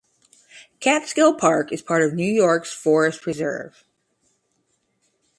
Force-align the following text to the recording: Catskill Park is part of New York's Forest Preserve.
Catskill 0.79 1.35
Park 1.35 1.71
is 1.71 1.83
part 1.83 2.01
of 2.01 2.15
New 2.15 2.25
York's 2.25 2.73
Forest 2.73 3.21
Preserve. 3.21 3.83